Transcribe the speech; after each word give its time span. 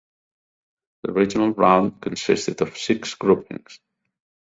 The 1.03 1.13
regional 1.13 1.51
round 1.51 2.01
consisted 2.01 2.59
of 2.63 2.75
six 2.75 3.13
groupings. 3.13 3.79